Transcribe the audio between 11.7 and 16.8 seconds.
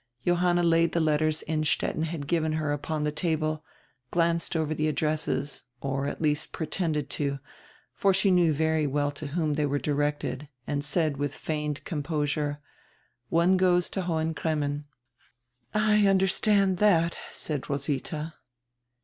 composure: "One goes to Hohen Cremmen." "I understand